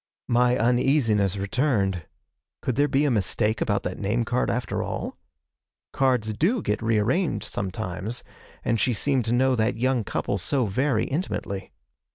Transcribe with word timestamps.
My 0.27 0.57
uneasiness 0.57 1.37
returned. 1.37 2.07
Could 2.63 2.75
there 2.75 2.87
be 2.87 3.05
a 3.05 3.11
mistake 3.11 3.61
about 3.61 3.83
that 3.83 3.99
name 3.99 4.25
card 4.25 4.49
after 4.49 4.81
all? 4.81 5.15
Cards 5.93 6.33
do 6.33 6.63
get 6.63 6.81
re 6.81 6.97
arranged 6.97 7.45
sometimes, 7.45 8.23
and 8.65 8.79
she 8.79 8.93
seemed 8.93 9.25
to 9.25 9.31
know 9.31 9.53
that 9.55 9.77
young 9.77 10.03
couple 10.03 10.39
so 10.39 10.65
very 10.65 11.05
intimately. 11.05 11.71